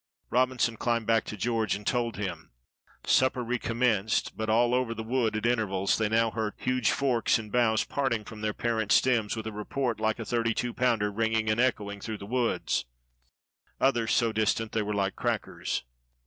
[0.31, 2.49] Robinson climbed back to George and told him.
[3.05, 7.51] Supper recommenced, but all over the wood at intervals they now heard huge forks and
[7.51, 11.51] boughs parting from their parent stems with a report like a thirty two pounder ringing
[11.51, 12.73] and echoing through the wood.
[13.79, 15.83] Others so distant that they were like crackers.